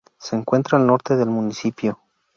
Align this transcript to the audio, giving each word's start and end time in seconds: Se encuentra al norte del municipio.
Se 0.17 0.35
encuentra 0.35 0.79
al 0.79 0.87
norte 0.87 1.15
del 1.15 1.29
municipio. 1.29 1.99